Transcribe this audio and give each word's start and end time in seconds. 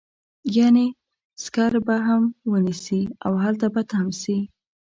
يعنې 0.57 0.87
سکر 1.43 1.73
به 1.85 1.95
هم 2.07 2.23
ونيسي 2.51 3.01
او 3.25 3.33
هلته 3.43 3.67
به 3.73 3.81
تم 3.91 4.07
شي. 4.21 4.37